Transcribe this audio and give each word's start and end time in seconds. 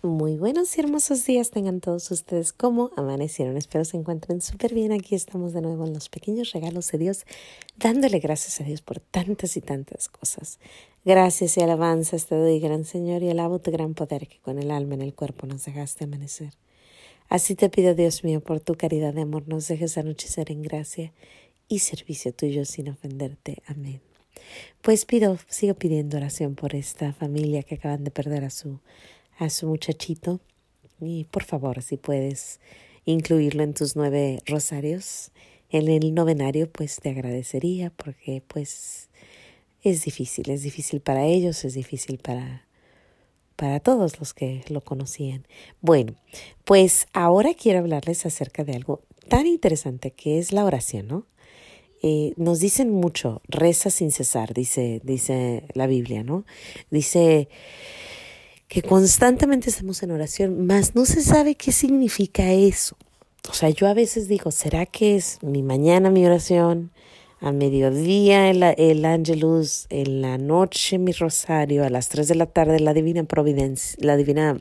Muy 0.00 0.36
buenos 0.36 0.78
y 0.78 0.80
hermosos 0.80 1.26
días 1.26 1.50
tengan 1.50 1.80
todos 1.80 2.12
ustedes. 2.12 2.52
¿Cómo 2.52 2.92
amanecieron? 2.96 3.56
Espero 3.56 3.84
se 3.84 3.96
encuentren 3.96 4.40
súper 4.40 4.72
bien. 4.72 4.92
Aquí 4.92 5.16
estamos 5.16 5.52
de 5.52 5.60
nuevo 5.60 5.84
en 5.84 5.92
los 5.92 6.08
pequeños 6.08 6.52
regalos 6.52 6.92
de 6.92 6.98
Dios, 6.98 7.26
dándole 7.76 8.20
gracias 8.20 8.60
a 8.60 8.64
Dios 8.64 8.80
por 8.80 9.00
tantas 9.00 9.56
y 9.56 9.60
tantas 9.60 10.08
cosas. 10.08 10.60
Gracias 11.04 11.56
y 11.56 11.62
alabanzas 11.62 12.26
te 12.26 12.36
doy, 12.36 12.60
gran 12.60 12.84
Señor, 12.84 13.24
y 13.24 13.30
alabo 13.30 13.58
tu 13.58 13.72
gran 13.72 13.94
poder 13.94 14.28
que 14.28 14.38
con 14.38 14.60
el 14.60 14.70
alma 14.70 14.94
en 14.94 15.02
el 15.02 15.14
cuerpo 15.14 15.48
nos 15.48 15.64
dejaste 15.64 16.04
amanecer. 16.04 16.52
Así 17.28 17.56
te 17.56 17.68
pido, 17.68 17.96
Dios 17.96 18.22
mío, 18.22 18.40
por 18.40 18.60
tu 18.60 18.76
caridad 18.76 19.14
de 19.14 19.22
amor, 19.22 19.48
nos 19.48 19.66
dejes 19.66 19.98
anochecer 19.98 20.52
en 20.52 20.62
gracia 20.62 21.12
y 21.66 21.80
servicio 21.80 22.32
tuyo 22.32 22.64
sin 22.66 22.88
ofenderte. 22.88 23.64
Amén. 23.66 24.00
Pues 24.80 25.04
pido, 25.04 25.38
sigo 25.48 25.74
pidiendo 25.74 26.18
oración 26.18 26.54
por 26.54 26.76
esta 26.76 27.12
familia 27.12 27.64
que 27.64 27.74
acaban 27.74 28.04
de 28.04 28.12
perder 28.12 28.44
a 28.44 28.50
su 28.50 28.78
a 29.38 29.50
su 29.50 29.66
muchachito 29.66 30.40
y 31.00 31.24
por 31.24 31.44
favor 31.44 31.82
si 31.82 31.96
puedes 31.96 32.60
incluirlo 33.04 33.62
en 33.62 33.72
tus 33.72 33.96
nueve 33.96 34.40
rosarios 34.46 35.30
en 35.70 35.88
el 35.88 36.14
novenario 36.14 36.70
pues 36.70 36.96
te 37.00 37.10
agradecería 37.10 37.90
porque 37.90 38.42
pues 38.46 39.08
es 39.82 40.04
difícil, 40.04 40.50
es 40.50 40.62
difícil 40.62 41.00
para 41.00 41.24
ellos, 41.24 41.64
es 41.64 41.74
difícil 41.74 42.18
para 42.18 42.68
para 43.58 43.80
todos 43.80 44.20
los 44.20 44.34
que 44.34 44.62
lo 44.68 44.82
conocían. 44.82 45.44
Bueno, 45.80 46.14
pues 46.64 47.08
ahora 47.12 47.54
quiero 47.54 47.80
hablarles 47.80 48.24
acerca 48.24 48.62
de 48.62 48.74
algo 48.74 49.02
tan 49.28 49.48
interesante 49.48 50.12
que 50.12 50.38
es 50.38 50.52
la 50.52 50.64
oración, 50.64 51.08
¿no? 51.08 51.26
Eh, 52.00 52.34
nos 52.36 52.60
dicen 52.60 52.90
mucho, 52.92 53.42
reza 53.48 53.90
sin 53.90 54.12
cesar, 54.12 54.54
dice, 54.54 55.00
dice 55.02 55.64
la 55.74 55.88
Biblia, 55.88 56.22
¿no? 56.22 56.44
Dice, 56.92 57.48
que 58.68 58.82
constantemente 58.82 59.70
estamos 59.70 60.02
en 60.02 60.10
oración, 60.10 60.66
mas 60.66 60.94
no 60.94 61.06
se 61.06 61.22
sabe 61.22 61.54
qué 61.54 61.72
significa 61.72 62.52
eso. 62.52 62.96
O 63.48 63.54
sea, 63.54 63.70
yo 63.70 63.88
a 63.88 63.94
veces 63.94 64.28
digo, 64.28 64.50
¿será 64.50 64.84
que 64.84 65.16
es 65.16 65.38
mi 65.42 65.62
mañana 65.62 66.10
mi 66.10 66.24
oración? 66.26 66.92
A 67.40 67.50
mediodía 67.50 68.50
el, 68.50 68.62
el 68.62 69.04
ángelus, 69.04 69.86
en 69.88 70.20
la 70.20 70.36
noche 70.36 70.98
mi 70.98 71.12
rosario, 71.12 71.84
a 71.84 71.88
las 71.88 72.08
tres 72.08 72.28
de 72.28 72.34
la 72.34 72.46
tarde 72.46 72.78
la 72.80 72.92
divina 72.92 73.24
providencia, 73.24 73.96
la 74.00 74.16
divina 74.16 74.58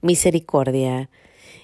misericordia, 0.00 1.10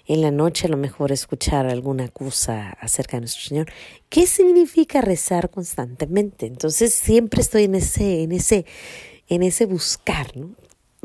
en 0.06 0.20
la 0.20 0.30
noche 0.30 0.66
a 0.66 0.70
lo 0.70 0.76
mejor 0.76 1.12
escuchar 1.12 1.66
alguna 1.66 2.08
cosa 2.08 2.70
acerca 2.80 3.16
de 3.16 3.22
nuestro 3.22 3.42
Señor. 3.42 3.66
¿Qué 4.10 4.26
significa 4.26 5.00
rezar 5.00 5.50
constantemente? 5.50 6.46
Entonces 6.46 6.94
siempre 6.94 7.40
estoy 7.40 7.64
en 7.64 7.74
ese, 7.74 8.22
en 8.22 8.32
ese, 8.32 8.66
en 9.28 9.42
ese 9.42 9.66
buscar, 9.66 10.36
¿no? 10.36 10.50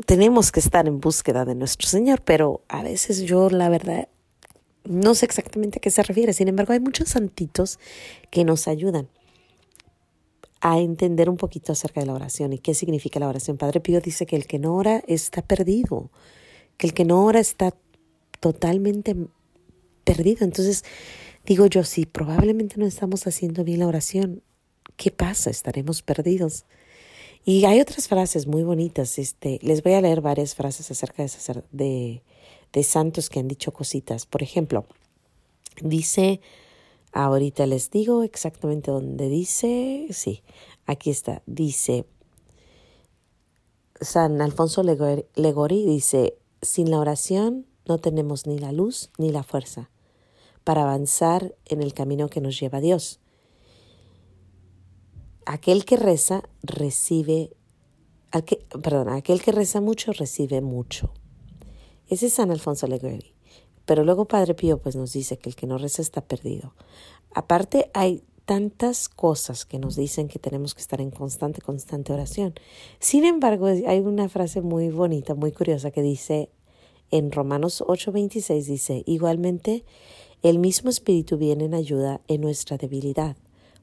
Tenemos 0.06 0.52
que 0.52 0.60
estar 0.60 0.86
en 0.86 1.00
búsqueda 1.00 1.44
de 1.44 1.54
nuestro 1.54 1.88
Señor, 1.88 2.22
pero 2.22 2.62
a 2.68 2.82
veces 2.82 3.22
yo 3.22 3.50
la 3.50 3.68
verdad 3.68 4.08
no 4.84 5.14
sé 5.14 5.26
exactamente 5.26 5.78
a 5.78 5.80
qué 5.80 5.90
se 5.90 6.02
refiere. 6.02 6.32
Sin 6.32 6.48
embargo, 6.48 6.72
hay 6.72 6.80
muchos 6.80 7.08
santitos 7.08 7.78
que 8.30 8.44
nos 8.44 8.68
ayudan 8.68 9.08
a 10.60 10.78
entender 10.78 11.30
un 11.30 11.36
poquito 11.36 11.72
acerca 11.72 12.00
de 12.00 12.06
la 12.06 12.14
oración 12.14 12.52
y 12.52 12.58
qué 12.58 12.74
significa 12.74 13.18
la 13.20 13.28
oración. 13.28 13.56
Padre 13.56 13.80
Pío 13.80 14.00
dice 14.00 14.26
que 14.26 14.36
el 14.36 14.46
que 14.46 14.58
no 14.58 14.74
ora 14.74 15.02
está 15.06 15.42
perdido, 15.42 16.10
que 16.76 16.86
el 16.86 16.94
que 16.94 17.04
no 17.04 17.24
ora 17.24 17.40
está 17.40 17.74
totalmente 18.40 19.16
perdido. 20.04 20.44
Entonces, 20.44 20.84
digo 21.46 21.66
yo, 21.66 21.84
si 21.84 22.04
probablemente 22.04 22.76
no 22.78 22.86
estamos 22.86 23.26
haciendo 23.26 23.64
bien 23.64 23.80
la 23.80 23.86
oración, 23.86 24.42
¿qué 24.96 25.10
pasa? 25.10 25.50
Estaremos 25.50 26.02
perdidos. 26.02 26.66
Y 27.44 27.64
hay 27.64 27.80
otras 27.80 28.08
frases 28.08 28.46
muy 28.46 28.62
bonitas. 28.62 29.18
Este, 29.18 29.58
les 29.62 29.82
voy 29.82 29.94
a 29.94 30.00
leer 30.00 30.20
varias 30.20 30.54
frases 30.54 30.90
acerca 30.90 31.22
de, 31.22 31.30
de, 31.72 32.22
de 32.72 32.82
santos 32.82 33.30
que 33.30 33.40
han 33.40 33.48
dicho 33.48 33.72
cositas. 33.72 34.26
Por 34.26 34.42
ejemplo, 34.42 34.86
dice, 35.82 36.40
ahorita 37.12 37.66
les 37.66 37.90
digo 37.90 38.22
exactamente 38.22 38.90
dónde 38.90 39.28
dice, 39.28 40.06
sí, 40.10 40.42
aquí 40.86 41.10
está, 41.10 41.42
dice, 41.46 42.04
San 44.00 44.40
Alfonso 44.40 44.82
Legori 44.82 45.84
dice, 45.84 46.38
sin 46.62 46.90
la 46.90 46.98
oración 46.98 47.66
no 47.86 47.98
tenemos 47.98 48.46
ni 48.46 48.58
la 48.58 48.72
luz 48.72 49.10
ni 49.18 49.30
la 49.30 49.42
fuerza 49.42 49.90
para 50.64 50.82
avanzar 50.82 51.54
en 51.66 51.82
el 51.82 51.94
camino 51.94 52.28
que 52.28 52.40
nos 52.40 52.58
lleva 52.58 52.78
a 52.78 52.80
Dios. 52.80 53.19
Aquel 55.52 55.84
que 55.84 55.96
reza 55.96 56.44
recibe, 56.62 57.50
perdón, 58.84 59.08
aquel 59.08 59.42
que 59.42 59.50
reza 59.50 59.80
mucho 59.80 60.12
recibe 60.12 60.60
mucho. 60.60 61.12
Ese 62.06 62.26
es 62.26 62.34
San 62.34 62.52
Alfonso 62.52 62.86
Alegre. 62.86 63.34
Pero 63.84 64.04
luego 64.04 64.26
Padre 64.26 64.54
Pío 64.54 64.78
pues 64.78 64.94
nos 64.94 65.12
dice 65.12 65.38
que 65.38 65.48
el 65.48 65.56
que 65.56 65.66
no 65.66 65.76
reza 65.76 66.02
está 66.02 66.20
perdido. 66.20 66.76
Aparte 67.34 67.90
hay 67.94 68.22
tantas 68.44 69.08
cosas 69.08 69.66
que 69.66 69.80
nos 69.80 69.96
dicen 69.96 70.28
que 70.28 70.38
tenemos 70.38 70.72
que 70.72 70.82
estar 70.82 71.00
en 71.00 71.10
constante, 71.10 71.60
constante 71.60 72.12
oración. 72.12 72.54
Sin 73.00 73.24
embargo, 73.24 73.66
hay 73.66 73.98
una 73.98 74.28
frase 74.28 74.60
muy 74.60 74.90
bonita, 74.90 75.34
muy 75.34 75.50
curiosa 75.50 75.90
que 75.90 76.02
dice 76.02 76.48
en 77.10 77.32
Romanos 77.32 77.82
8:26 77.84 78.66
dice, 78.66 79.02
igualmente, 79.04 79.84
el 80.42 80.60
mismo 80.60 80.90
Espíritu 80.90 81.38
viene 81.38 81.64
en 81.64 81.74
ayuda 81.74 82.20
en 82.28 82.40
nuestra 82.40 82.76
debilidad, 82.76 83.36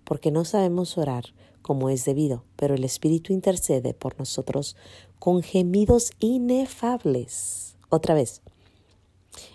porque 0.07 0.31
no 0.31 0.45
sabemos 0.45 0.97
orar 0.97 1.34
como 1.62 1.90
es 1.90 2.06
debido, 2.06 2.45
pero 2.56 2.75
el 2.75 2.85
Espíritu 2.85 3.34
intercede 3.34 3.94
por 3.94 4.18
nosotros 4.18 4.78
con 5.19 5.44
gemidos 5.44 6.12
inefables. 6.19 7.75
Otra 7.90 8.16
vez, 8.16 8.41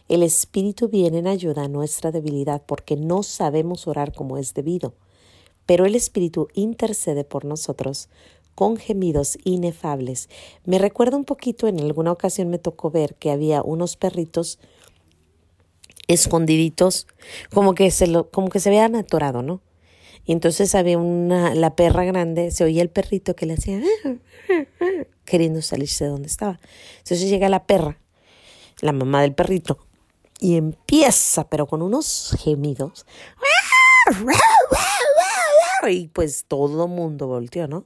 el 0.09 0.23
Espíritu 0.23 0.91
viene 0.91 1.21
en 1.21 1.27
ayuda 1.27 1.65
a 1.65 1.69
nuestra 1.69 2.13
debilidad 2.13 2.63
porque 2.67 2.97
no 2.97 3.23
sabemos 3.23 3.87
orar 3.87 4.13
como 4.13 4.37
es 4.37 4.53
debido, 4.53 4.93
pero 5.65 5.87
el 5.87 5.95
Espíritu 5.95 6.49
intercede 6.53 7.25
por 7.25 7.47
nosotros 7.47 8.11
con 8.55 8.77
gemidos 8.77 9.39
inefables. 9.45 10.29
Me 10.67 10.79
recuerda 10.79 11.17
un 11.17 11.25
poquito, 11.25 11.67
en 11.67 11.81
alguna 11.81 12.13
ocasión 12.13 12.51
me 12.51 12.59
tocó 12.59 12.91
ver 12.91 13.15
que 13.15 13.31
había 13.31 13.63
unos 13.63 13.97
perritos 13.97 14.59
escondiditos, 16.09 17.07
como 17.55 17.75
que 17.75 17.91
se 17.91 18.13
como 18.31 18.51
que 18.51 18.61
se 18.61 18.69
habían 18.69 18.97
atorado, 18.97 19.41
¿no? 19.41 19.63
Y 20.25 20.33
entonces 20.33 20.75
había 20.75 20.99
una, 20.99 21.55
la 21.55 21.75
perra 21.75 22.05
grande, 22.05 22.50
se 22.50 22.65
oía 22.65 22.83
el 22.83 22.91
perrito 22.91 23.34
que 23.34 23.47
le 23.47 23.55
hacía, 23.55 23.83
queriendo 25.25 25.62
salirse 25.62 26.05
de 26.05 26.10
donde 26.10 26.28
estaba. 26.28 26.60
Entonces 26.99 27.28
llega 27.28 27.49
la 27.49 27.65
perra, 27.65 27.99
la 28.81 28.93
mamá 28.93 29.22
del 29.22 29.34
perrito, 29.34 29.78
y 30.38 30.56
empieza, 30.56 31.49
pero 31.49 31.66
con 31.66 31.83
unos 31.83 32.37
gemidos. 32.41 33.06
Y 35.88 36.06
pues 36.09 36.44
todo 36.47 36.87
mundo 36.87 37.27
volteó, 37.27 37.66
¿no? 37.66 37.84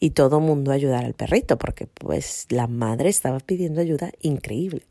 Y 0.00 0.10
todo 0.10 0.40
mundo 0.40 0.72
ayudar 0.72 1.04
al 1.04 1.12
perrito, 1.12 1.58
porque 1.58 1.86
pues 1.86 2.46
la 2.48 2.66
madre 2.66 3.10
estaba 3.10 3.40
pidiendo 3.40 3.82
ayuda 3.82 4.10
increíble. 4.22 4.82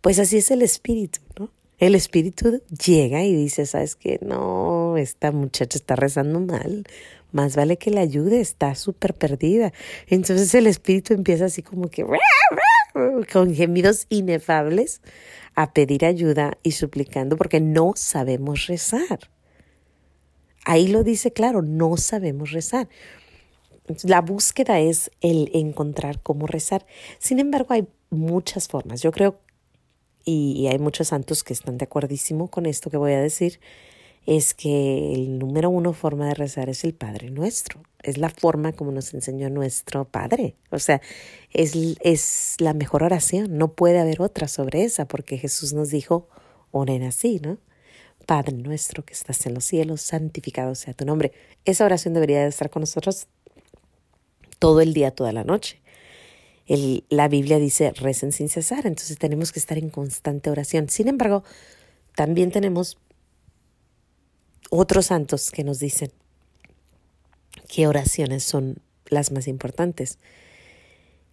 Pues 0.00 0.18
así 0.18 0.38
es 0.38 0.50
el 0.50 0.62
espíritu, 0.62 1.20
¿no? 1.38 1.50
el 1.86 1.96
espíritu 1.96 2.62
llega 2.86 3.24
y 3.24 3.34
dice, 3.34 3.66
sabes 3.66 3.96
que 3.96 4.20
no, 4.22 4.81
esta 4.96 5.32
muchacha 5.32 5.78
está 5.78 5.96
rezando 5.96 6.40
mal, 6.40 6.84
más 7.32 7.56
vale 7.56 7.78
que 7.78 7.90
la 7.90 8.00
ayude, 8.00 8.40
está 8.40 8.74
súper 8.74 9.14
perdida. 9.14 9.72
Entonces 10.06 10.54
el 10.54 10.66
espíritu 10.66 11.14
empieza 11.14 11.46
así 11.46 11.62
como 11.62 11.88
que 11.88 12.04
con 13.32 13.54
gemidos 13.54 14.06
inefables 14.10 15.00
a 15.54 15.72
pedir 15.72 16.04
ayuda 16.04 16.58
y 16.62 16.72
suplicando 16.72 17.36
porque 17.36 17.60
no 17.60 17.92
sabemos 17.96 18.66
rezar. 18.66 19.30
Ahí 20.64 20.88
lo 20.88 21.02
dice 21.02 21.32
claro, 21.32 21.62
no 21.62 21.96
sabemos 21.96 22.52
rezar. 22.52 22.88
La 24.04 24.20
búsqueda 24.20 24.78
es 24.78 25.10
el 25.20 25.50
encontrar 25.54 26.20
cómo 26.22 26.46
rezar. 26.46 26.86
Sin 27.18 27.40
embargo, 27.40 27.74
hay 27.74 27.88
muchas 28.10 28.68
formas. 28.68 29.02
Yo 29.02 29.10
creo 29.10 29.40
y, 30.24 30.66
hay 30.68 30.78
muchos 30.78 31.08
santos 31.08 31.42
que 31.42 31.52
están 31.52 31.78
de 31.78 31.84
acuerdísimo 31.84 32.48
con 32.48 32.66
esto 32.66 32.90
que 32.90 32.96
voy 32.96 33.12
a 33.12 33.20
decir, 33.20 33.60
es 34.26 34.54
que 34.54 35.14
el 35.14 35.38
número 35.38 35.70
uno 35.70 35.92
forma 35.92 36.26
de 36.28 36.34
rezar 36.34 36.68
es 36.68 36.84
el 36.84 36.94
Padre 36.94 37.30
Nuestro. 37.30 37.82
Es 38.02 38.18
la 38.18 38.30
forma 38.30 38.72
como 38.72 38.90
nos 38.92 39.14
enseñó 39.14 39.48
nuestro 39.48 40.04
Padre. 40.04 40.56
O 40.70 40.78
sea, 40.78 41.00
es, 41.52 41.74
es 42.00 42.56
la 42.58 42.74
mejor 42.74 43.02
oración. 43.02 43.56
No 43.58 43.74
puede 43.74 43.98
haber 43.98 44.20
otra 44.20 44.48
sobre 44.48 44.84
esa, 44.84 45.06
porque 45.06 45.38
Jesús 45.38 45.72
nos 45.72 45.90
dijo, 45.90 46.28
oren 46.70 47.02
así, 47.04 47.40
¿no? 47.40 47.58
Padre 48.26 48.56
nuestro 48.56 49.04
que 49.04 49.12
estás 49.12 49.44
en 49.46 49.54
los 49.54 49.64
cielos, 49.64 50.00
santificado 50.00 50.74
sea 50.74 50.94
tu 50.94 51.04
nombre. 51.04 51.32
Esa 51.64 51.84
oración 51.84 52.14
debería 52.14 52.40
de 52.42 52.48
estar 52.48 52.70
con 52.70 52.80
nosotros 52.80 53.26
todo 54.58 54.80
el 54.80 54.94
día, 54.94 55.10
toda 55.12 55.32
la 55.32 55.44
noche 55.44 55.82
la 57.08 57.28
Biblia 57.28 57.58
dice 57.58 57.92
recen 57.92 58.32
sin 58.32 58.48
cesar, 58.48 58.86
entonces 58.86 59.18
tenemos 59.18 59.52
que 59.52 59.58
estar 59.58 59.78
en 59.78 59.90
constante 59.90 60.50
oración. 60.50 60.88
Sin 60.88 61.08
embargo, 61.08 61.42
también 62.14 62.50
tenemos 62.50 62.98
otros 64.74 65.06
santos 65.06 65.50
que 65.50 65.64
nos 65.64 65.80
dicen 65.80 66.10
qué 67.68 67.86
oraciones 67.86 68.42
son 68.42 68.78
las 69.06 69.30
más 69.30 69.46
importantes. 69.46 70.18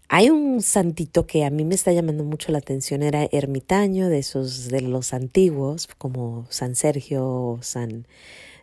Hay 0.10 0.30
un 0.30 0.62
santito 0.62 1.26
que 1.26 1.46
a 1.46 1.50
mí 1.50 1.64
me 1.64 1.76
está 1.76 1.94
llamando 1.94 2.26
mucho 2.26 2.52
la 2.52 2.58
atención, 2.58 3.02
era 3.02 3.30
ermitaño 3.32 4.10
de 4.10 4.20
esos 4.20 4.68
de 4.68 4.82
los 4.82 5.14
antiguos, 5.14 5.88
como 5.98 6.48
San 6.50 6.76
Sergio, 6.76 7.60
San, 7.62 8.08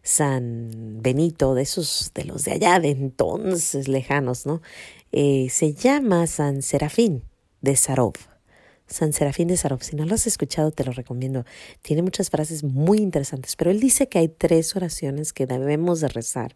San 0.03 1.01
Benito, 1.01 1.55
de 1.55 1.63
esos 1.63 2.11
de 2.15 2.25
los 2.25 2.45
de 2.45 2.53
allá, 2.53 2.79
de 2.79 2.91
entonces 2.91 3.89
lejanos, 3.89 4.45
¿no? 4.45 4.61
Eh, 5.13 5.47
se 5.51 5.73
llama 5.73 6.27
San 6.27 6.61
Serafín 6.61 7.23
de 7.63 7.77
Sarov. 7.77 8.15
San 8.87 9.13
Serafín 9.13 9.49
de 9.49 9.57
Sarov. 9.57 9.83
Si 9.83 9.97
no 9.97 10.05
lo 10.05 10.15
has 10.15 10.27
escuchado, 10.27 10.71
te 10.71 10.85
lo 10.85 10.93
recomiendo. 10.93 11.45
Tiene 11.83 12.03
muchas 12.03 12.31
frases 12.31 12.63
muy 12.65 12.99
interesantes, 12.99 13.57
pero 13.57 13.71
él 13.71 13.81
dice 13.81 14.09
que 14.09 14.19
hay 14.19 14.29
tres 14.29 14.77
oraciones 14.77 15.33
que 15.33 15.47
debemos 15.47 16.01
de 16.01 16.09
rezar 16.09 16.55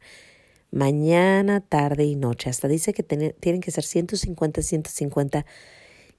mañana, 0.70 1.60
tarde 1.60 2.04
y 2.04 2.16
noche. 2.16 2.50
Hasta 2.50 2.68
dice 2.68 2.92
que 2.92 3.02
tienen 3.02 3.60
que 3.60 3.70
ser 3.70 3.84
150, 3.84 4.62
150 4.62 5.46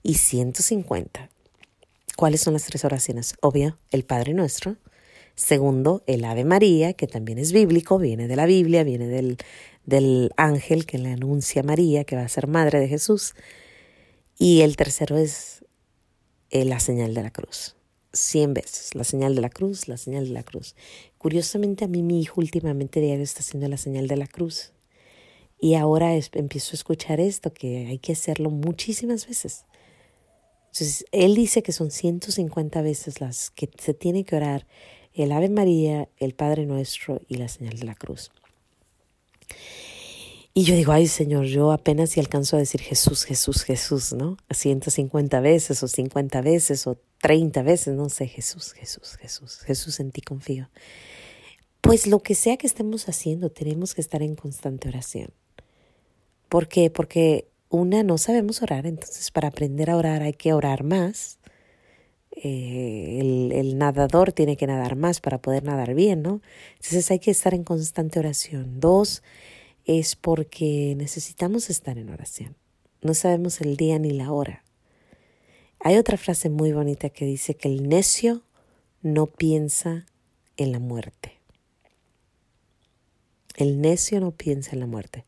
y 0.03 0.15
150. 0.15 1.29
¿Cuáles 2.17 2.41
son 2.41 2.53
las 2.53 2.65
tres 2.65 2.83
oraciones? 2.85 3.35
Obvio, 3.41 3.77
el 3.89 4.03
Padre 4.03 4.33
Nuestro. 4.33 4.77
Segundo, 5.35 6.03
el 6.07 6.25
Ave 6.25 6.43
María, 6.43 6.93
que 6.93 7.07
también 7.07 7.37
es 7.37 7.51
bíblico, 7.53 7.97
viene 7.97 8.27
de 8.27 8.35
la 8.35 8.45
Biblia, 8.45 8.83
viene 8.83 9.07
del, 9.07 9.37
del 9.85 10.31
ángel 10.35 10.85
que 10.85 10.97
le 10.97 11.13
anuncia 11.13 11.61
a 11.61 11.65
María, 11.65 12.03
que 12.03 12.15
va 12.15 12.23
a 12.23 12.29
ser 12.29 12.47
madre 12.47 12.79
de 12.79 12.87
Jesús. 12.87 13.33
Y 14.37 14.61
el 14.61 14.75
tercero 14.75 15.17
es 15.17 15.65
eh, 16.51 16.65
la 16.65 16.79
señal 16.79 17.13
de 17.13 17.23
la 17.23 17.31
cruz 17.31 17.75
cien 18.13 18.53
veces, 18.53 18.93
la 18.95 19.03
señal 19.03 19.35
de 19.35 19.41
la 19.41 19.49
cruz, 19.49 19.87
la 19.87 19.97
señal 19.97 20.27
de 20.27 20.33
la 20.33 20.43
cruz. 20.43 20.75
Curiosamente 21.17 21.85
a 21.85 21.87
mí 21.87 22.03
mi 22.03 22.21
hijo 22.21 22.41
últimamente 22.41 22.99
diario 22.99 23.23
está 23.23 23.39
haciendo 23.39 23.67
la 23.67 23.77
señal 23.77 24.07
de 24.07 24.17
la 24.17 24.27
cruz. 24.27 24.73
Y 25.59 25.75
ahora 25.75 26.15
empiezo 26.15 26.73
a 26.73 26.75
escuchar 26.75 27.19
esto, 27.19 27.53
que 27.53 27.85
hay 27.87 27.99
que 27.99 28.13
hacerlo 28.13 28.49
muchísimas 28.49 29.27
veces. 29.27 29.65
Entonces, 30.71 31.05
él 31.11 31.35
dice 31.35 31.61
que 31.61 31.71
son 31.71 31.91
150 31.91 32.81
veces 32.81 33.21
las 33.21 33.51
que 33.51 33.69
se 33.77 33.93
tiene 33.93 34.23
que 34.23 34.35
orar 34.35 34.65
el 35.13 35.31
Ave 35.31 35.49
María, 35.49 36.07
el 36.17 36.33
Padre 36.33 36.65
Nuestro 36.65 37.21
y 37.27 37.35
la 37.35 37.47
señal 37.47 37.77
de 37.77 37.85
la 37.85 37.95
cruz. 37.95 38.31
Y 40.53 40.63
yo 40.63 40.75
digo, 40.75 40.91
ay 40.91 41.07
Señor, 41.07 41.45
yo 41.45 41.71
apenas 41.71 42.09
si 42.09 42.19
alcanzo 42.19 42.57
a 42.57 42.59
decir 42.59 42.81
Jesús, 42.81 43.23
Jesús, 43.23 43.63
Jesús, 43.63 44.11
¿no? 44.11 44.35
150 44.49 45.39
veces 45.39 45.81
o 45.81 45.87
50 45.87 46.41
veces 46.41 46.87
o 46.87 46.97
30 47.21 47.61
veces, 47.63 47.95
no 47.95 48.09
sé, 48.09 48.27
Jesús, 48.27 48.73
Jesús, 48.73 49.15
Jesús, 49.15 49.59
Jesús 49.59 49.99
en 50.01 50.11
ti 50.11 50.21
confío. 50.21 50.69
Pues 51.79 52.05
lo 52.05 52.19
que 52.19 52.35
sea 52.35 52.57
que 52.57 52.67
estemos 52.67 53.07
haciendo, 53.07 53.49
tenemos 53.49 53.95
que 53.95 54.01
estar 54.01 54.21
en 54.21 54.35
constante 54.35 54.89
oración. 54.89 55.29
¿Por 56.49 56.67
qué? 56.67 56.89
Porque 56.89 57.47
una, 57.69 58.03
no 58.03 58.17
sabemos 58.17 58.61
orar, 58.61 58.85
entonces 58.85 59.31
para 59.31 59.47
aprender 59.47 59.89
a 59.89 59.95
orar 59.95 60.21
hay 60.21 60.33
que 60.33 60.51
orar 60.51 60.83
más. 60.83 61.39
Eh, 62.33 63.19
el, 63.21 63.51
el, 63.53 63.77
nadador 63.77 64.33
tiene 64.33 64.57
que 64.57 64.67
nadar 64.67 64.95
más 64.95 65.21
para 65.21 65.37
poder 65.41 65.63
nadar 65.63 65.93
bien, 65.93 66.21
¿no? 66.21 66.41
Entonces 66.75 67.09
hay 67.09 67.19
que 67.19 67.31
estar 67.31 67.53
en 67.53 67.63
constante 67.63 68.19
oración. 68.19 68.79
Dos, 68.79 69.21
es 69.85 70.15
porque 70.15 70.93
necesitamos 70.97 71.69
estar 71.69 71.97
en 71.97 72.09
oración. 72.09 72.55
No 73.01 73.13
sabemos 73.13 73.61
el 73.61 73.77
día 73.77 73.97
ni 73.99 74.11
la 74.11 74.31
hora. 74.31 74.63
Hay 75.79 75.97
otra 75.97 76.17
frase 76.17 76.49
muy 76.49 76.71
bonita 76.71 77.09
que 77.09 77.25
dice 77.25 77.55
que 77.55 77.67
el 77.67 77.89
necio 77.89 78.43
no 79.01 79.25
piensa 79.25 80.05
en 80.57 80.71
la 80.71 80.79
muerte. 80.79 81.39
El 83.55 83.81
necio 83.81 84.19
no 84.19 84.31
piensa 84.31 84.71
en 84.73 84.79
la 84.79 84.85
muerte. 84.85 85.25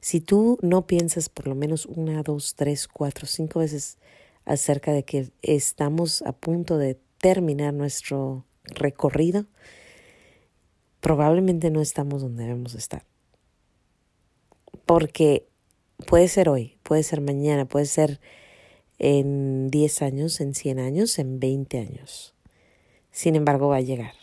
Si 0.00 0.20
tú 0.20 0.58
no 0.62 0.86
piensas 0.86 1.28
por 1.28 1.48
lo 1.48 1.54
menos 1.54 1.86
una, 1.86 2.22
dos, 2.22 2.54
tres, 2.54 2.86
cuatro, 2.86 3.26
cinco 3.26 3.60
veces 3.60 3.98
acerca 4.44 4.92
de 4.92 5.04
que 5.04 5.30
estamos 5.42 6.22
a 6.22 6.32
punto 6.32 6.78
de 6.78 6.98
terminar 7.18 7.74
nuestro 7.74 8.44
recorrido, 8.64 9.46
probablemente 11.00 11.70
no 11.70 11.80
estamos 11.80 12.22
donde 12.22 12.44
debemos 12.44 12.74
estar 12.74 13.04
porque 14.84 15.46
puede 16.06 16.28
ser 16.28 16.48
hoy, 16.48 16.76
puede 16.82 17.02
ser 17.02 17.20
mañana, 17.20 17.64
puede 17.64 17.86
ser 17.86 18.20
en 18.98 19.68
10 19.70 20.02
años, 20.02 20.40
en 20.40 20.54
100 20.54 20.78
años, 20.78 21.18
en 21.18 21.40
20 21.40 21.78
años. 21.78 22.34
Sin 23.10 23.36
embargo, 23.36 23.68
va 23.68 23.76
a 23.76 23.80
llegar. 23.80 24.14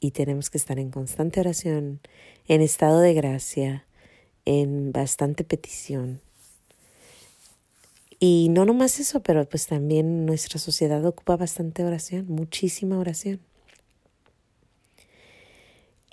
Y 0.00 0.12
tenemos 0.12 0.50
que 0.50 0.58
estar 0.58 0.78
en 0.78 0.90
constante 0.90 1.40
oración, 1.40 2.00
en 2.48 2.60
estado 2.60 3.00
de 3.00 3.14
gracia, 3.14 3.86
en 4.44 4.92
bastante 4.92 5.44
petición. 5.44 6.20
Y 8.18 8.48
no 8.50 8.64
nomás 8.64 9.00
eso, 9.00 9.20
pero 9.22 9.48
pues 9.48 9.66
también 9.66 10.26
nuestra 10.26 10.58
sociedad 10.58 11.04
ocupa 11.04 11.36
bastante 11.36 11.84
oración, 11.84 12.26
muchísima 12.28 12.98
oración. 12.98 13.40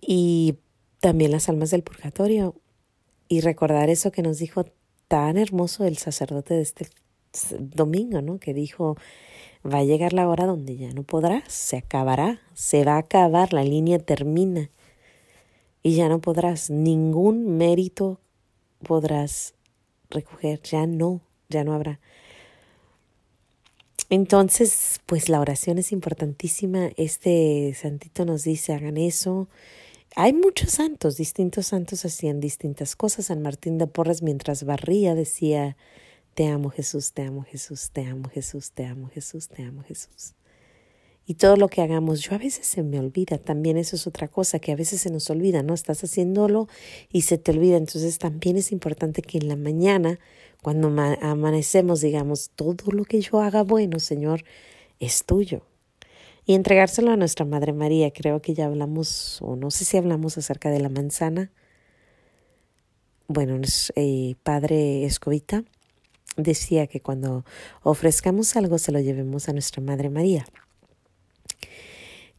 Y 0.02 0.56
también 1.00 1.32
las 1.32 1.50
almas 1.50 1.72
del 1.72 1.84
purgatorio 1.84 2.56
y 3.30 3.40
recordar 3.40 3.90
eso 3.90 4.12
que 4.12 4.24
nos 4.24 4.40
dijo 4.40 4.66
tan 5.08 5.38
hermoso 5.38 5.86
el 5.86 5.98
sacerdote 5.98 6.56
de 6.56 6.62
este 6.62 6.90
domingo, 7.60 8.22
¿no? 8.22 8.40
Que 8.40 8.54
dijo, 8.54 8.98
va 9.66 9.78
a 9.78 9.84
llegar 9.84 10.12
la 10.14 10.28
hora 10.28 10.46
donde 10.46 10.76
ya 10.76 10.92
no 10.92 11.04
podrás, 11.04 11.54
se 11.54 11.78
acabará, 11.78 12.42
se 12.54 12.84
va 12.84 12.96
a 12.96 13.00
acabar, 13.00 13.54
la 13.54 13.64
línea 13.64 14.00
termina 14.00 14.70
y 15.84 15.96
ya 15.96 16.10
no 16.10 16.20
podrás, 16.20 16.70
ningún 16.70 17.58
mérito 17.58 18.20
podrás 18.86 19.54
recoger, 20.10 20.62
ya 20.64 20.88
no, 20.88 21.22
ya 21.50 21.64
no 21.64 21.74
habrá. 21.74 22.00
Entonces, 24.10 25.02
pues 25.06 25.30
la 25.30 25.40
oración 25.40 25.78
es 25.78 25.92
importantísima. 25.92 26.90
Este 26.98 27.76
santito 27.80 28.26
nos 28.26 28.44
dice, 28.44 28.74
hagan 28.74 28.98
eso, 28.98 29.48
hay 30.16 30.34
muchos 30.34 30.72
santos, 30.72 31.18
distintos 31.18 31.68
santos 31.68 32.06
hacían 32.06 32.40
distintas 32.40 32.96
cosas. 32.96 33.28
San 33.28 33.42
Martín 33.42 33.78
de 33.78 33.88
Porres 33.88 34.22
mientras 34.22 34.64
barría 34.64 35.16
decía, 35.16 35.78
te 36.34 36.48
amo 36.48 36.70
Jesús, 36.70 37.14
te 37.14 37.24
amo 37.24 37.44
Jesús, 37.44 37.92
te 37.92 38.06
amo 38.06 38.30
Jesús, 38.30 38.72
te 38.72 38.86
amo 38.86 39.10
Jesús, 39.10 39.48
te 39.50 39.64
amo 39.64 39.84
Jesús. 39.84 40.34
Y 41.26 41.36
todo 41.36 41.58
lo 41.58 41.68
que 41.68 41.82
hagamos, 41.82 42.22
yo 42.22 42.34
a 42.34 42.40
veces 42.40 42.66
se 42.66 42.82
me 42.82 43.00
olvida, 43.00 43.38
también 43.38 43.78
eso 43.78 43.96
es 43.96 44.08
otra 44.08 44.28
cosa, 44.28 44.58
que 44.58 44.72
a 44.72 44.76
veces 44.76 45.02
se 45.02 45.12
nos 45.12 45.30
olvida, 45.30 45.62
¿no? 45.62 45.76
Estás 45.76 46.04
haciéndolo 46.04 46.68
y 47.12 47.22
se 47.22 47.38
te 47.38 47.52
olvida. 47.52 47.78
Entonces 47.78 48.18
también 48.18 48.58
es 48.58 48.72
importante 48.72 49.22
que 49.22 49.38
en 49.38 49.48
la 49.48 49.56
mañana, 49.56 50.20
cuando 50.64 50.88
amanecemos, 51.22 52.02
digamos, 52.02 52.50
todo 52.56 52.92
lo 52.92 53.06
que 53.06 53.22
yo 53.22 53.42
haga 53.42 53.64
bueno, 53.64 54.00
Señor, 54.00 54.44
es 55.00 55.24
tuyo 55.24 55.69
y 56.46 56.56
entregárselo 56.56 57.12
a 57.12 57.18
nuestra 57.18 57.46
Madre 57.46 57.74
María. 57.74 58.12
Creo 58.12 58.42
que 58.42 58.54
ya 58.54 58.66
hablamos, 58.66 59.42
o 59.42 59.56
no 59.56 59.72
sé 59.72 59.86
si 59.86 59.98
hablamos 59.98 60.38
acerca 60.38 60.70
de 60.70 60.80
la 60.80 60.90
manzana. 60.90 61.52
Bueno, 63.28 63.60
eh, 63.96 64.36
Padre 64.44 65.06
Escobita 65.06 65.64
decía 66.36 66.88
que 66.88 67.02
cuando 67.02 67.46
ofrezcamos 67.84 68.56
algo 68.56 68.78
se 68.78 68.92
lo 68.92 69.00
llevemos 69.00 69.50
a 69.50 69.54
nuestra 69.54 69.82
Madre 69.82 70.10
María. 70.10 70.46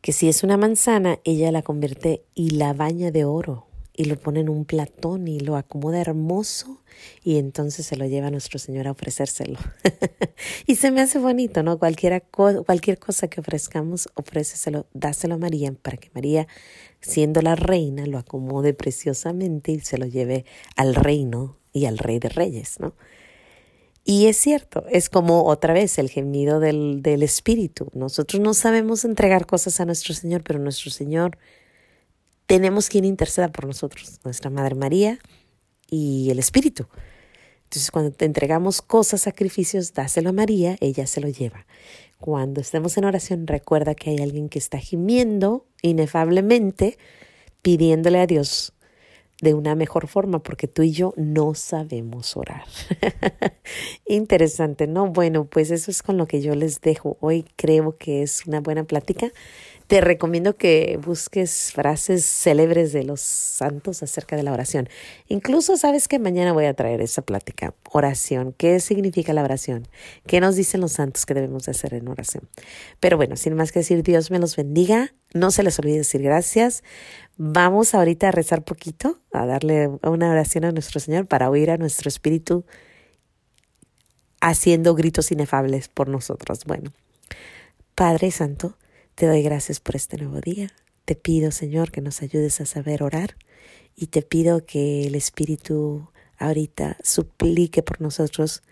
Que 0.00 0.12
si 0.12 0.28
es 0.28 0.42
una 0.42 0.57
manzana, 0.57 1.19
ella 1.25 1.52
la 1.52 1.62
convierte 1.62 2.25
y 2.35 2.50
la 2.50 2.73
baña 2.73 3.11
de 3.11 3.25
oro 3.25 3.69
y 4.00 4.07
lo 4.07 4.19
pone 4.19 4.40
en 4.40 4.49
un 4.49 4.64
platón 4.64 5.28
y 5.28 5.40
lo 5.40 5.57
acomoda 5.57 6.00
hermoso 6.00 6.80
y 7.23 7.37
entonces 7.37 7.85
se 7.85 7.97
lo 7.97 8.07
lleva 8.07 8.28
a 8.28 8.30
nuestro 8.30 8.59
Señor 8.59 8.88
a 8.88 8.92
ofrecérselo. 8.92 9.59
y 10.66 10.76
se 10.76 10.90
me 10.90 11.02
hace 11.02 11.19
bonito, 11.19 11.62
¿no? 11.62 11.78
Cualquier 11.78 12.23
cosa 12.23 13.28
que 13.28 13.40
ofrezcamos, 13.42 14.09
ofréceselo, 14.14 14.87
dáselo 14.95 15.35
a 15.35 15.37
María 15.37 15.75
para 15.83 15.99
que 15.99 16.09
María, 16.14 16.49
siendo 17.02 17.42
la 17.42 17.57
reina, 17.57 18.07
lo 18.07 18.16
acomode 18.16 18.73
preciosamente 18.73 19.73
y 19.73 19.80
se 19.80 19.99
lo 19.99 20.07
lleve 20.07 20.47
al 20.76 20.95
reino 20.95 21.59
y 21.75 21.85
al 21.85 21.99
rey 21.99 22.19
de 22.19 22.30
reyes, 22.30 22.80
¿no? 22.80 22.95
Y 24.02 24.28
es 24.28 24.38
cierto, 24.38 24.87
es 24.88 25.11
como 25.11 25.45
otra 25.45 25.75
vez 25.75 25.99
el 25.99 26.09
gemido 26.09 26.59
del, 26.59 27.02
del 27.02 27.23
Espíritu. 27.23 27.90
Nosotros 27.92 28.40
no 28.40 28.54
sabemos 28.54 29.04
entregar 29.04 29.45
cosas 29.45 29.78
a 29.78 29.85
nuestro 29.85 30.14
Señor, 30.14 30.42
pero 30.42 30.59
nuestro 30.59 30.90
Señor 30.90 31.37
tenemos 32.50 32.88
quien 32.88 33.04
interceda 33.04 33.47
por 33.47 33.64
nosotros, 33.64 34.19
nuestra 34.25 34.50
Madre 34.50 34.75
María 34.75 35.21
y 35.88 36.30
el 36.33 36.40
Espíritu. 36.40 36.88
Entonces, 37.62 37.92
cuando 37.92 38.11
te 38.11 38.25
entregamos 38.25 38.83
cosas, 38.83 39.21
sacrificios, 39.21 39.92
dáselo 39.92 40.30
a 40.30 40.33
María, 40.33 40.76
ella 40.80 41.07
se 41.07 41.21
lo 41.21 41.28
lleva. 41.28 41.64
Cuando 42.19 42.61
estemos 42.61 42.99
en 42.99 43.04
oración, 43.04 43.47
recuerda 43.47 43.95
que 43.95 44.11
hay 44.11 44.19
alguien 44.19 44.49
que 44.49 44.59
está 44.59 44.78
gimiendo 44.78 45.64
inefablemente, 45.83 46.99
pidiéndole 47.62 48.19
a 48.19 48.26
Dios 48.26 48.73
de 49.40 49.54
una 49.54 49.76
mejor 49.76 50.09
forma, 50.09 50.42
porque 50.42 50.66
tú 50.66 50.83
y 50.83 50.90
yo 50.90 51.14
no 51.16 51.54
sabemos 51.54 52.37
orar. 52.37 52.64
Interesante, 54.07 54.88
¿no? 54.88 55.07
Bueno, 55.07 55.45
pues 55.45 55.71
eso 55.71 55.92
es 55.92 56.02
con 56.02 56.16
lo 56.16 56.26
que 56.26 56.42
yo 56.42 56.57
les 56.57 56.80
dejo. 56.80 57.16
Hoy 57.21 57.45
creo 57.54 57.97
que 57.97 58.23
es 58.23 58.45
una 58.45 58.59
buena 58.59 58.83
plática 58.83 59.30
te 59.90 60.00
recomiendo 60.00 60.56
que 60.56 61.00
busques 61.04 61.73
frases 61.73 62.25
célebres 62.25 62.92
de 62.92 63.02
los 63.02 63.20
santos 63.20 64.04
acerca 64.04 64.37
de 64.37 64.44
la 64.44 64.52
oración. 64.52 64.88
Incluso 65.26 65.76
sabes 65.76 66.06
que 66.06 66.20
mañana 66.20 66.52
voy 66.52 66.66
a 66.66 66.75
traer 66.75 67.00
esa 67.00 67.23
plática. 67.23 67.75
Oración. 67.90 68.54
¿Qué 68.56 68.78
significa 68.78 69.32
la 69.32 69.42
oración? 69.42 69.88
¿Qué 70.28 70.40
nos 70.40 70.54
dicen 70.54 70.80
los 70.80 70.92
santos 70.92 71.26
que 71.26 71.35
debemos 71.35 71.68
hacer 71.68 71.92
en 71.94 72.06
oración? 72.06 72.49
Pero 73.00 73.16
bueno, 73.16 73.35
sin 73.35 73.54
más 73.54 73.73
que 73.73 73.80
decir, 73.80 74.04
Dios 74.04 74.30
me 74.30 74.38
los 74.38 74.54
bendiga. 74.54 75.12
No 75.35 75.50
se 75.50 75.64
les 75.64 75.76
olvide 75.80 75.97
decir 75.97 76.23
gracias. 76.23 76.85
Vamos 77.37 77.92
ahorita 77.92 78.28
a 78.28 78.30
rezar 78.30 78.62
poquito, 78.62 79.18
a 79.32 79.44
darle 79.44 79.88
una 80.04 80.30
oración 80.30 80.66
a 80.66 80.70
nuestro 80.70 81.00
Señor 81.00 81.26
para 81.26 81.50
oír 81.50 81.68
a 81.68 81.78
nuestro 81.78 82.09
espíritu 82.09 82.64
haciendo 84.40 84.94
gritos 84.94 85.32
inefables 85.32 85.88
por 85.88 86.09
nosotros. 86.09 86.61
Bueno, 86.64 86.92
Padre 87.97 88.30
Santo, 88.30 88.76
te 89.20 89.26
doy 89.26 89.42
gracias 89.42 89.80
por 89.80 89.96
este 89.96 90.16
nuevo 90.16 90.40
día. 90.40 90.72
Te 91.04 91.14
pido, 91.14 91.50
Señor, 91.50 91.90
que 91.90 92.00
nos 92.00 92.22
ayudes 92.22 92.58
a 92.62 92.64
saber 92.64 93.02
orar 93.02 93.36
y 93.94 94.06
te 94.06 94.22
pido 94.22 94.64
que 94.64 95.06
el 95.06 95.14
Espíritu 95.14 96.08
ahorita 96.38 96.96
suplique 97.04 97.82
por 97.82 98.00
nosotros 98.00 98.62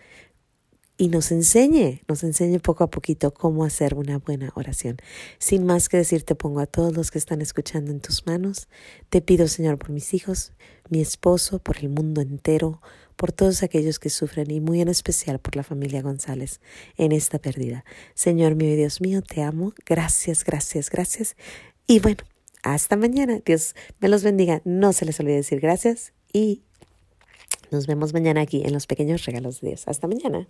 y 0.97 1.09
nos 1.09 1.33
enseñe, 1.33 2.00
nos 2.09 2.25
enseñe 2.25 2.61
poco 2.61 2.83
a 2.83 2.88
poquito 2.88 3.35
cómo 3.35 3.62
hacer 3.62 3.93
una 3.93 4.17
buena 4.17 4.50
oración. 4.55 4.97
Sin 5.38 5.67
más 5.67 5.90
que 5.90 5.99
decir, 5.99 6.23
te 6.23 6.35
pongo 6.35 6.61
a 6.61 6.67
todos 6.67 6.97
los 6.97 7.11
que 7.11 7.19
están 7.19 7.43
escuchando 7.43 7.90
en 7.90 8.00
tus 8.00 8.25
manos. 8.26 8.69
Te 9.11 9.21
pido, 9.21 9.49
Señor, 9.49 9.76
por 9.76 9.90
mis 9.90 10.14
hijos, 10.14 10.52
mi 10.88 11.02
esposo, 11.02 11.59
por 11.59 11.76
el 11.76 11.90
mundo 11.90 12.23
entero, 12.23 12.81
por 13.19 13.33
todos 13.33 13.65
aquellos 13.65 13.99
que 13.99 14.11
sufren 14.11 14.49
y 14.51 14.61
muy 14.61 14.81
en 14.81 14.89
especial 14.89 15.41
por 15.41 15.57
la 15.57 15.65
familia 15.65 16.03
González 16.03 16.61
en 16.97 17.11
esta 17.11 17.41
pérdida. 17.41 17.85
Señor 18.15 18.55
mío 18.55 18.73
y 18.73 18.77
Dios 18.77 19.01
mío, 19.01 19.23
te 19.23 19.43
amo. 19.43 19.75
Gracias, 19.85 20.45
gracias, 20.45 20.89
gracias. 20.89 21.37
Y 21.89 21.99
bueno, 21.99 22.23
hasta 22.63 22.97
mañana. 22.97 23.41
Dios 23.45 23.75
me 23.99 24.09
los 24.09 24.23
bendiga. 24.23 24.63
No 24.65 24.93
se 24.93 25.05
les 25.05 25.19
olvide 25.19 25.35
decir 25.35 25.59
gracias 25.59 26.13
y 26.33 26.63
nos 27.73 27.89
vemos 27.89 28.13
mañana 28.13 28.41
aquí 28.41 28.63
en 28.65 28.73
los 28.73 28.87
pequeños 28.87 29.25
regalos 29.27 29.61
de 29.61 29.71
Dios. 29.71 29.89
Hasta 29.89 30.07
mañana. 30.07 30.47